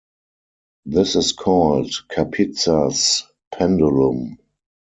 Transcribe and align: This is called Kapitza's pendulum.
This 0.85 1.15
is 1.15 1.31
called 1.31 1.91
Kapitza's 2.11 3.21
pendulum. 3.53 4.39